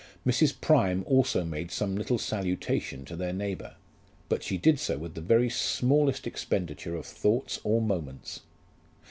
Mrs. 0.25 0.59
Prime 0.59 1.03
also 1.05 1.45
made 1.45 1.69
some 1.69 1.95
little 1.95 2.17
salutation 2.17 3.05
to 3.05 3.15
their 3.15 3.31
neighbour; 3.33 3.75
but 4.29 4.41
she 4.41 4.57
did 4.57 4.79
so 4.79 4.97
with 4.97 5.13
the 5.13 5.21
very 5.21 5.47
smallest 5.47 6.25
expenditure 6.25 6.95
of 6.95 7.05
thoughts 7.05 7.59
or 7.63 7.83
moments. 7.83 8.39